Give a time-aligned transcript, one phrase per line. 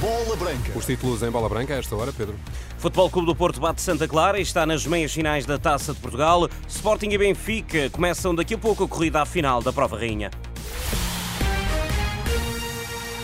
[0.00, 0.72] Bola Branca.
[0.74, 2.34] Os títulos em bola branca a esta hora, Pedro.
[2.78, 6.00] Futebol Clube do Porto bate Santa Clara e está nas meias finais da Taça de
[6.00, 6.48] Portugal.
[6.66, 10.30] Sporting e Benfica começam daqui a pouco a corrida à final da Prova Rainha.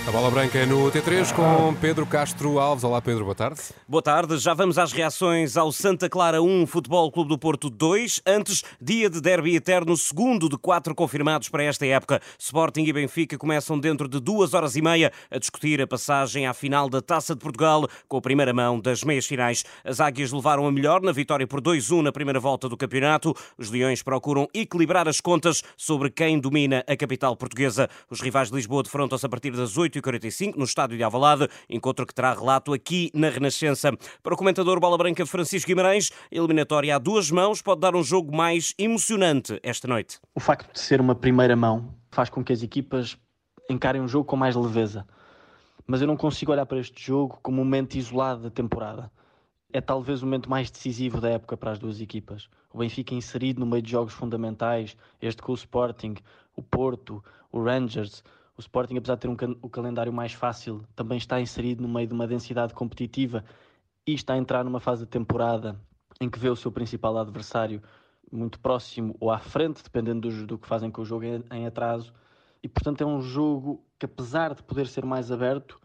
[0.07, 2.85] A bola branca é no T3 com Pedro Castro Alves.
[2.85, 3.61] Olá, Pedro, boa tarde.
[3.89, 8.23] Boa tarde, já vamos às reações ao Santa Clara 1, Futebol Clube do Porto 2.
[8.25, 12.21] Antes, dia de derby eterno, segundo de quatro confirmados para esta época.
[12.39, 16.55] Sporting e Benfica começam dentro de duas horas e meia a discutir a passagem à
[16.55, 19.65] final da Taça de Portugal com a primeira mão das meias finais.
[19.85, 23.35] As águias levaram a melhor na vitória por 2-1 na primeira volta do campeonato.
[23.59, 27.91] Os leões procuram equilibrar as contas sobre quem domina a capital portuguesa.
[28.09, 32.07] Os rivais de Lisboa defrontam-se a partir das 8 8h45 no estádio de Alvalade, encontro
[32.07, 33.93] que terá relato aqui na Renascença.
[34.23, 38.35] Para o comentador Bola Branca Francisco Guimarães, eliminatória a duas mãos pode dar um jogo
[38.35, 40.19] mais emocionante esta noite.
[40.35, 43.19] O facto de ser uma primeira mão faz com que as equipas
[43.69, 45.07] encarem um jogo com mais leveza.
[45.87, 49.11] Mas eu não consigo olhar para este jogo como um momento isolado da temporada.
[49.73, 52.49] É talvez o momento mais decisivo da época para as duas equipas.
[52.73, 56.15] O Benfica inserido no meio de jogos fundamentais, este com o Sporting,
[56.55, 57.23] o Porto,
[57.53, 58.25] o Rangers,
[58.57, 62.07] o Sporting, apesar de ter um, o calendário mais fácil, também está inserido no meio
[62.07, 63.45] de uma densidade competitiva
[64.07, 65.79] e está a entrar numa fase de temporada
[66.21, 67.83] em que vê o seu principal adversário
[68.33, 71.67] muito próximo ou à frente, dependendo do, do que fazem com o jogo em, em
[71.67, 72.13] atraso.
[72.63, 75.79] E, portanto, é um jogo que, apesar de poder ser mais aberto,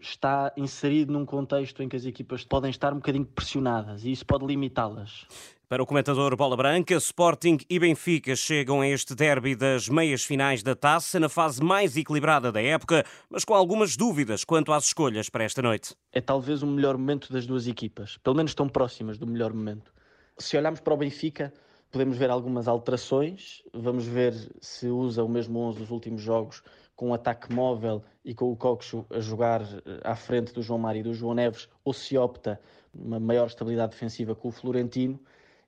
[0.00, 4.24] está inserido num contexto em que as equipas podem estar um bocadinho pressionadas e isso
[4.24, 5.26] pode limitá-las.
[5.68, 10.62] Para o comentador Bola Branca, Sporting e Benfica chegam a este derby das meias finais
[10.62, 15.28] da taça na fase mais equilibrada da época, mas com algumas dúvidas quanto às escolhas
[15.28, 15.96] para esta noite.
[16.12, 19.92] É talvez o melhor momento das duas equipas, pelo menos estão próximas do melhor momento.
[20.38, 21.52] Se olharmos para o Benfica,
[21.90, 26.62] podemos ver algumas alterações, vamos ver se usa o mesmo 11 dos últimos jogos
[26.96, 30.78] com um ataque móvel e com o Coxo a jogar eh, à frente do João
[30.78, 32.58] Mário e do João Neves, ou se opta
[32.92, 35.20] uma maior estabilidade defensiva com o Florentino.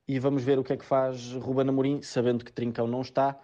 [0.08, 3.38] E vamos ver o que é que faz Ruben Amorim, sabendo que Trincão não está,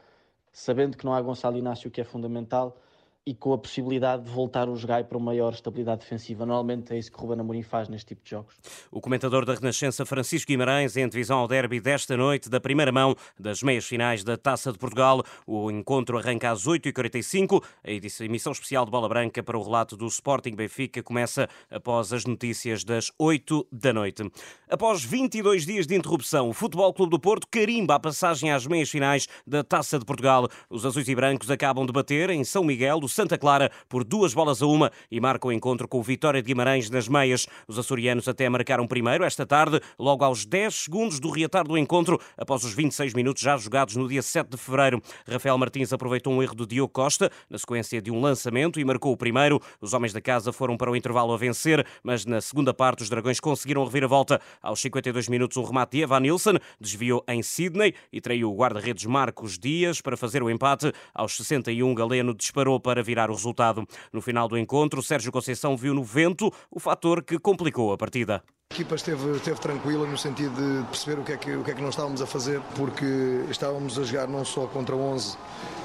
[0.50, 2.80] sabendo que não há Gonçalo Inácio, que é fundamental,
[3.26, 6.44] e com a possibilidade de voltar o Jogai para uma maior estabilidade defensiva.
[6.44, 8.54] Normalmente é isso que Ruben Amorim faz neste tipo de jogos.
[8.90, 13.16] O comentador da Renascença, Francisco Guimarães, em divisão ao derby desta noite, da primeira mão
[13.40, 15.22] das meias finais da Taça de Portugal.
[15.46, 17.64] O encontro arranca às 8h45.
[17.82, 22.26] A emissão especial de Bola Branca para o relato do Sporting Benfica começa após as
[22.26, 24.22] notícias das 8 da noite.
[24.68, 28.90] Após 22 dias de interrupção, o Futebol Clube do Porto carimba a passagem às meias
[28.90, 30.46] finais da Taça de Portugal.
[30.68, 34.34] Os azuis e brancos acabam de bater em São Miguel do Santa Clara por duas
[34.34, 37.46] bolas a uma e marca o encontro com o Vitória de Guimarães nas meias.
[37.68, 42.20] Os açorianos até marcaram primeiro esta tarde, logo aos 10 segundos do reatar do encontro,
[42.36, 45.00] após os 26 minutos já jogados no dia 7 de fevereiro.
[45.30, 49.12] Rafael Martins aproveitou um erro do Diogo Costa, na sequência de um lançamento, e marcou
[49.12, 49.60] o primeiro.
[49.80, 53.08] Os homens da casa foram para o intervalo a vencer, mas na segunda parte os
[53.08, 54.40] dragões conseguiram revirar a volta.
[54.60, 59.06] Aos 52 minutos, um remate de Evan Nilsson desviou em Sydney e traiu o guarda-redes
[59.06, 60.92] Marcos Dias para fazer o empate.
[61.14, 63.86] Aos 61, Galeno disparou para virar o resultado.
[64.12, 68.42] No final do encontro, Sérgio Conceição viu no vento o fator que complicou a partida.
[68.70, 71.70] A equipa esteve, esteve tranquila no sentido de perceber o que, é que, o que
[71.70, 73.04] é que nós estávamos a fazer, porque
[73.48, 75.36] estávamos a jogar não só contra 11,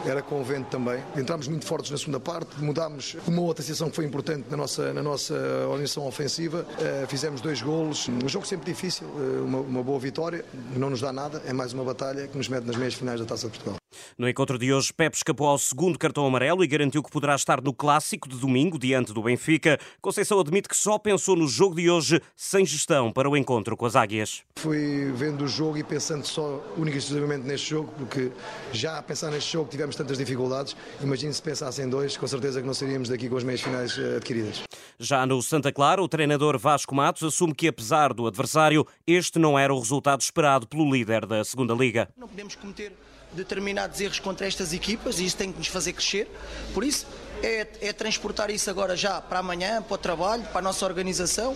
[0.06, 1.00] era com o vento também.
[1.16, 4.92] Entramos muito fortes na segunda parte, mudámos uma outra situação que foi importante na nossa,
[4.92, 5.36] na nossa
[5.68, 10.44] organização ofensiva, uh, fizemos dois golos, um jogo sempre difícil, uh, uma, uma boa vitória,
[10.76, 13.26] não nos dá nada, é mais uma batalha que nos mete nas meias finais da
[13.28, 13.79] Taça de Portugal.
[14.18, 17.62] No encontro de hoje, Pep escapou ao segundo cartão amarelo e garantiu que poderá estar
[17.62, 19.80] no clássico de domingo diante do Benfica.
[20.02, 23.86] Conceição admite que só pensou no jogo de hoje sem gestão para o encontro com
[23.86, 24.44] as Águias.
[24.58, 28.32] Fui vendo o jogo e pensando só única e exclusivamente neste jogo, porque
[28.72, 30.76] já a pensar neste jogo tivemos tantas dificuldades.
[31.02, 34.18] Imagino se pensassem dois, com certeza que não seríamos daqui com as meias finais eh,
[34.18, 34.64] adquiridas.
[35.00, 39.58] Já no Santa Clara, o treinador Vasco Matos assume que, apesar do adversário, este não
[39.58, 42.10] era o resultado esperado pelo líder da segunda Liga.
[42.18, 42.92] Não podemos cometer
[43.34, 46.28] determinados erros contra estas equipas e isso tem que nos fazer crescer.
[46.74, 47.06] Por isso,
[47.42, 51.56] é, é, transportar isso agora já para amanhã, para o trabalho, para a nossa organização,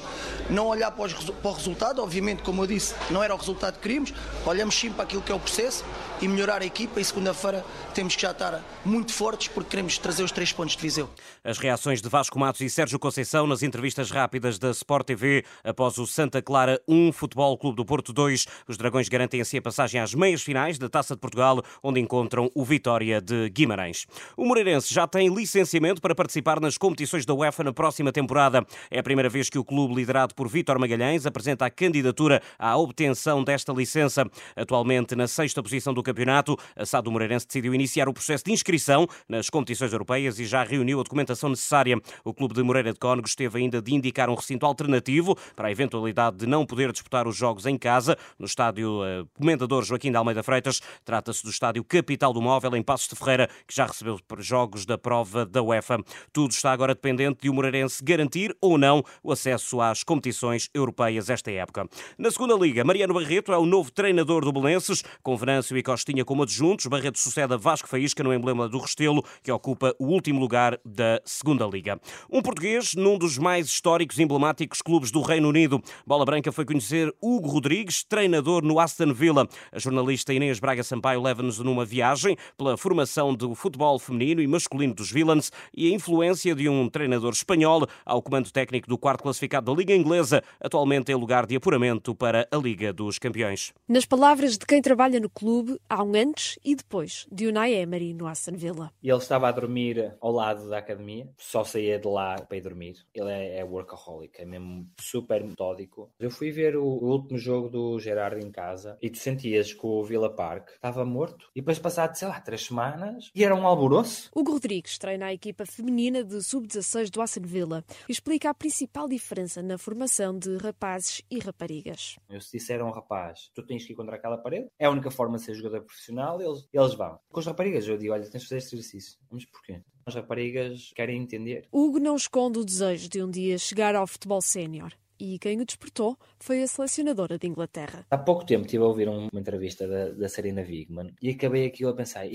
[0.49, 3.75] não olhar para, os, para, o resultado, obviamente, como eu disse, não era o resultado
[3.75, 4.13] que queríamos,
[4.45, 5.83] olhamos sim para aquilo que é o processo
[6.23, 10.23] e melhorar a equipa e segunda-feira temos que já estar muito fortes porque queremos trazer
[10.23, 11.09] os três pontos de Viseu.
[11.43, 15.97] As reações de Vasco Matos e Sérgio Conceição nas entrevistas rápidas da Sport TV após
[15.97, 18.47] o Santa Clara 1, Futebol Clube do Porto 2.
[18.69, 22.49] Os Dragões garantem assim a passagem às meias finais da Taça de Portugal, onde encontram
[22.55, 24.05] o Vitória de Guimarães.
[24.37, 28.65] O Moreirense já tem licenciamento para participar nas competições da UEFA na próxima temporada.
[28.89, 32.77] É a primeira vez que o clube liderado por Vítor Magalhães apresenta a candidatura à
[32.77, 34.25] obtenção desta licença.
[34.55, 38.43] Atualmente na sexta posição do campeonato, campeonato, a SAD do Moreirense decidiu iniciar o processo
[38.45, 41.99] de inscrição nas competições europeias e já reuniu a documentação necessária.
[42.23, 45.71] O clube de Moreira de Cónegos teve ainda de indicar um recinto alternativo para a
[45.71, 50.17] eventualidade de não poder disputar os jogos em casa, no estádio uh, Comendador Joaquim de
[50.17, 50.81] Almeida Freitas.
[51.03, 54.97] Trata-se do estádio Capital do Móvel, em Passos de Ferreira, que já recebeu jogos da
[54.97, 55.97] prova da UEFA.
[56.31, 61.29] Tudo está agora dependente de o Moreirense garantir ou não o acesso às competições europeias
[61.29, 61.87] esta época.
[62.17, 66.25] Na segunda liga, Mariano Barreto é o novo treinador do Belenenses, com Venâncio e Costinha
[66.25, 66.87] como adjuntos.
[66.87, 71.21] Barreto sucede a Vasco Faísca no emblema do Restelo, que ocupa o último lugar da
[71.23, 72.01] segunda liga.
[72.31, 75.79] Um português num dos mais históricos e emblemáticos clubes do Reino Unido.
[76.03, 79.47] Bola Branca foi conhecer Hugo Rodrigues, treinador no Aston Villa.
[79.71, 84.95] A jornalista Inês Braga Sampaio leva-nos numa viagem pela formação do futebol feminino e masculino
[84.95, 89.71] dos Villains e a influência de um treinador espanhol ao comando técnico do quarto classificado
[89.71, 93.73] da Liga Inglesa, atualmente em lugar de apuramento para a Liga dos Campeões.
[93.87, 98.13] Nas palavras de quem trabalha no clube, há um antes e depois de Unai Emery
[98.13, 98.91] no Aston Villa.
[99.01, 102.95] Ele estava a dormir ao lado da academia, só saía de lá para ir dormir.
[103.13, 106.11] Ele é, é workaholic, é mesmo super metódico.
[106.19, 109.85] Eu fui ver o, o último jogo do Gerardo em casa e tu sentias que
[109.85, 113.65] o Villa Park estava morto e depois passado, sei lá, três semanas e era um
[113.67, 114.29] alvoroço.
[114.35, 119.07] Hugo Rodrigues treina a equipa feminina de sub-16 do Aston Villa e explica a principal
[119.07, 122.17] diferença na formação de rapazes e raparigas.
[122.29, 124.91] Eu se disser a um rapaz, tu tens que ir contra aquela parede, é a
[124.91, 127.19] única forma de ser jogador profissional, eles, eles vão.
[127.29, 129.19] Com as raparigas eu digo, olha, tens de fazer este exercício.
[129.31, 129.81] Mas porquê?
[130.05, 131.67] As raparigas querem entender.
[131.71, 135.65] Hugo não esconde o desejo de um dia chegar ao futebol sénior e quem o
[135.65, 138.05] despertou foi a selecionadora de Inglaterra.
[138.09, 141.91] Há pouco tempo estive a ouvir uma entrevista da, da Serena Wigman e acabei aquilo
[141.91, 142.25] a pensar,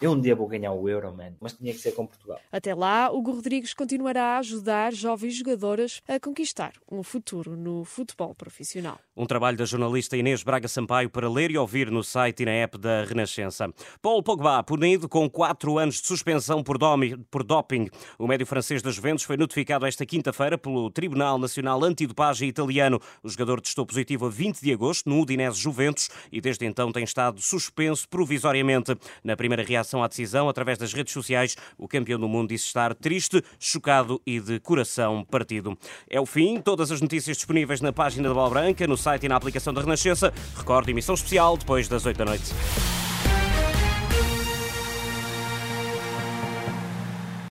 [0.00, 2.38] eu um dia vou ganhar o Euro, man, mas tinha que ser com Portugal.
[2.52, 8.34] Até lá, Hugo Rodrigues continuará a ajudar jovens jogadoras a conquistar um futuro no futebol
[8.34, 8.98] profissional.
[9.16, 12.52] Um trabalho da jornalista Inês Braga Sampaio para ler e ouvir no site e na
[12.52, 13.72] app da Renascença.
[14.00, 17.88] Paul Pogba, punido com quatro anos de suspensão por, domi, por doping.
[18.18, 23.00] O médio francês das Juventus foi notificado esta quinta-feira pelo Tribunal Nacional Antidopagem italiano.
[23.22, 27.04] O jogador testou positivo a 20 de agosto no Udinese Juventus e desde então tem
[27.04, 28.96] estado suspenso provisoriamente.
[29.22, 32.94] Na primeira reação à decisão, através das redes sociais, o campeão do mundo disse estar
[32.94, 35.76] triste, chocado e de coração partido.
[36.08, 36.60] É o fim.
[36.60, 39.80] Todas as notícias disponíveis na página da Bola Branca, no site e na aplicação da
[39.80, 40.32] Renascença.
[40.56, 42.95] Recorde emissão especial depois das 8 da noite.